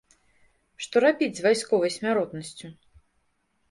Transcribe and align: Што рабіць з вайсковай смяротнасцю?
Што 0.85 1.03
рабіць 1.05 1.29
з 1.41 1.45
вайсковай 1.49 1.95
смяротнасцю? 1.99 2.77